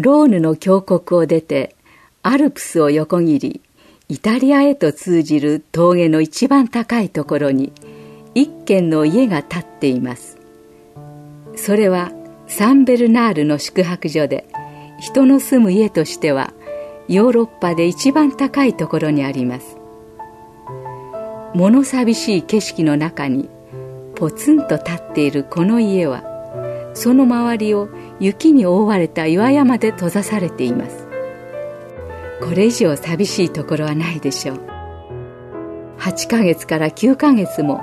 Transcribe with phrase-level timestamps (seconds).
[0.00, 1.76] ローヌの峡谷を出て
[2.22, 3.60] アルプスを横切り
[4.08, 7.72] イタリアへと通じる峠の一番高いところに
[8.34, 10.38] 一軒の家が建っています。
[11.54, 12.12] それは
[12.46, 14.48] サンベルナールの宿泊所で
[14.98, 16.52] 人の住む家としては
[17.08, 19.76] ヨーロッパで一番高いところにあります。
[21.54, 23.50] 物寂しい景色の中に
[24.14, 26.24] ポツンと立っているこの家は
[26.94, 31.06] その周りを雪に覆われた岩山で閉ざされています。
[32.42, 34.60] これ以上寂しいところはないでしょう。
[35.98, 37.80] 8ヶ月から9ヶ月も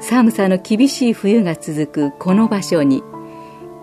[0.00, 3.02] 寒さの厳しい冬が続くこの場所に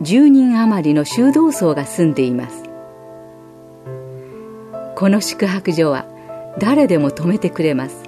[0.01, 2.63] 10人余りの修道僧が住んでいます。
[4.95, 6.05] この宿泊所は
[6.59, 8.03] 誰でも泊めてくれます。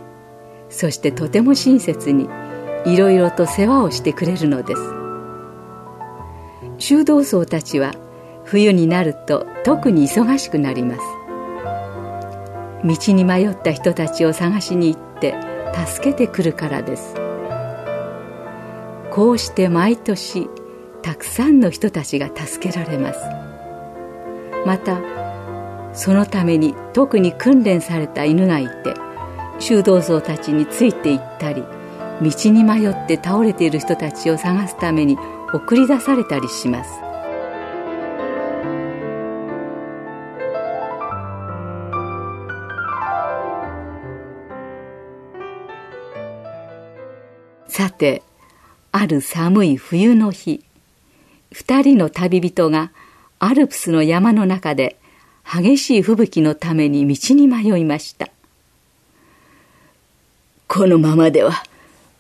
[0.69, 2.29] そしてとても親切に
[2.85, 5.04] いろいろと世話をしてくれるのです。
[6.77, 7.93] 修道僧たちは
[8.43, 11.01] 冬になると特に忙しくなります。
[12.83, 15.35] 道に迷った人たちを探しに行って
[15.87, 17.15] 助けてくるからです。
[19.11, 20.49] こうして毎年
[21.01, 23.19] たくさんの人たちが助けられます。
[24.65, 24.99] また
[25.93, 28.93] そのために特に訓練された犬がいて
[29.59, 31.63] 修道僧たちについて行ったり
[32.21, 35.17] 道に迷って倒れている人たちを探すために
[35.55, 36.99] 送り出されたりします。
[47.69, 48.21] さて
[48.91, 50.63] ある寒い冬の日。
[51.51, 52.91] 二人の旅人が
[53.39, 54.97] アルプスの山の中で
[55.45, 58.27] 激しい吹雪のために道に迷いました。
[60.67, 61.63] このままでは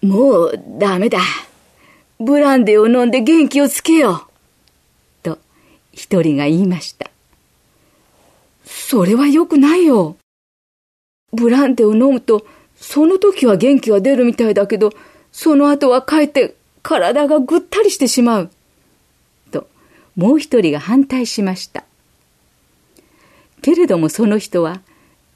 [0.01, 1.19] もうダメだ。
[2.19, 4.21] ブランデーを飲んで元気をつけよう
[5.23, 5.37] と
[5.91, 7.09] 一人が言いました
[8.63, 10.17] それはよくないよ
[11.33, 12.45] ブランデーを飲むと
[12.75, 14.91] その時は元気が出るみたいだけど
[15.31, 16.55] その後はかえって
[16.85, 18.51] 体がぐったりしてしまう。
[19.51, 19.67] と、
[20.15, 21.83] もう一人が反対しました。
[23.63, 24.81] けれどもその人は、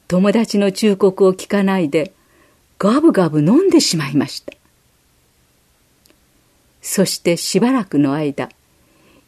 [0.08, 2.14] 友達の忠告を聞かないで、
[2.78, 4.54] ガブガブ飲んでしまいました。
[6.82, 8.50] そしてしばらくの間、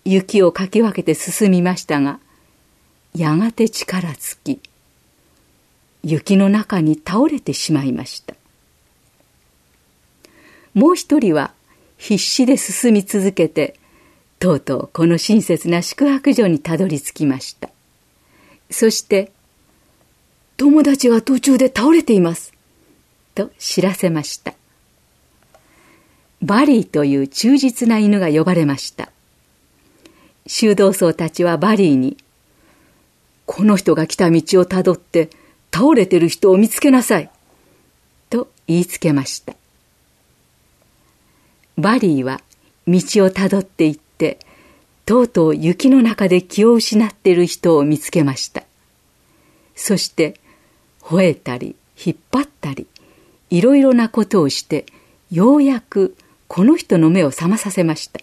[0.06, 2.20] 雪をかき分けて進みましたが、
[3.16, 4.60] やがて力尽き、
[6.04, 8.36] 雪の中に倒れてしまいました。
[10.74, 11.54] もう一人は
[11.98, 13.76] 必死で進み続けて、
[14.40, 17.70] とうとうこの親切な宿泊所にたどり着きました。
[18.72, 19.32] そして、
[20.58, 22.54] 友達は途中で倒れています。
[23.36, 24.54] と知らせました。
[26.42, 29.12] バリーという忠実な犬が呼ばれました。
[30.48, 32.18] 修道僧たちはバリーに、
[33.46, 35.30] この人が来た道をたどって
[35.72, 37.30] 倒れてる人を見つけなさい。
[38.30, 39.56] と言いつけました。
[41.78, 42.42] バリーは
[42.88, 44.40] 道をたどっていって
[45.06, 48.64] とうとう雪の中で気を失っている人を見つけました
[49.76, 50.40] そして
[51.02, 52.88] 吠えたり引っ張ったり
[53.50, 54.86] いろいろなことをして
[55.32, 56.16] ようやく
[56.54, 58.20] この人の目を覚まさせました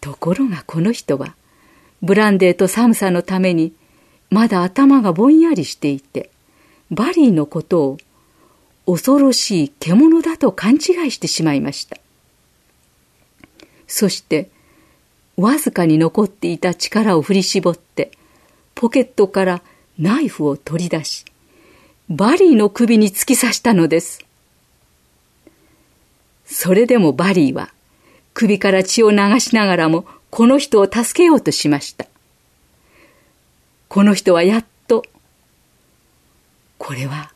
[0.00, 1.34] ところがこの人は
[2.02, 3.72] ブランデーと寒さのために
[4.30, 6.30] まだ頭がぼんやりしていて
[6.88, 7.98] バリーのことを
[8.86, 11.96] 恐ろしい獣だと勘違いしてしまいました。
[13.88, 14.50] そして、
[15.36, 18.12] わずかに残っていた力を振り絞って、
[18.76, 19.62] ポケットから
[19.98, 21.24] ナイフを取り出し、
[22.08, 24.29] バリーの首に突き刺したのです。
[26.62, 27.72] それでもバリーは、
[28.34, 32.04] 首から血を流しながらも、この人を助けようとしました。
[33.88, 35.02] この人はやっと、
[36.76, 37.32] これは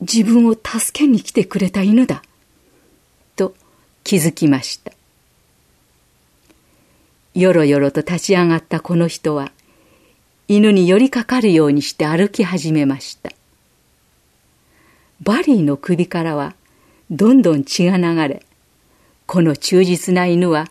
[0.00, 2.22] 自分を助けに来てくれた犬だ。
[3.34, 3.52] と
[4.04, 4.92] 気づきました。
[7.34, 9.50] よろよろと立ち上がったこの人は、
[10.46, 13.32] 犬に寄りかかるようにして歩き始めました。
[15.20, 16.54] バリーの首からは、
[17.10, 18.42] どんどん血が流れ、
[19.26, 20.68] この忠実な犬は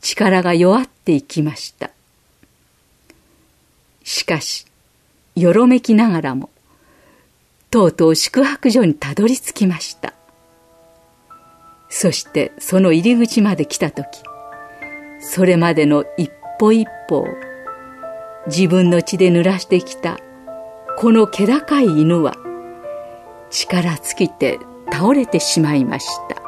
[0.00, 1.90] 力が弱っていきました。
[4.04, 4.66] しかし、
[5.34, 6.50] よろめきながらも、
[7.70, 10.14] とうとう宿泊所にたどり着きました。
[11.88, 14.22] そしてその入り口まで来た時、
[15.20, 17.26] それまでの一歩一歩を
[18.46, 20.18] 自分の血で濡らしてきた
[20.96, 22.36] この気高い犬は
[23.50, 24.58] 力尽きて
[24.92, 26.42] 倒れてしまいました。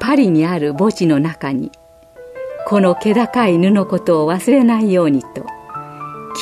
[0.00, 1.70] パリにある墓地の中に
[2.66, 5.46] この気高い犬のことを忘れないようにと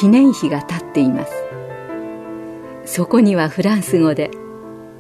[0.01, 1.33] 記念碑が立っています。
[2.87, 4.31] そこにはフランス語で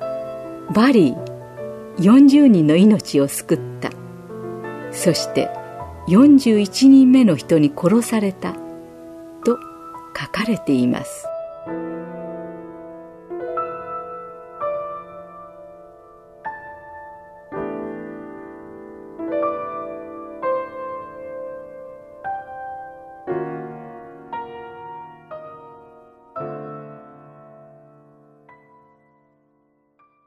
[0.74, 3.90] 「バリー40人の命を救った。
[4.92, 5.48] そして
[6.08, 8.52] 41人目の人に殺された」
[9.44, 9.58] と
[10.18, 11.26] 書かれています。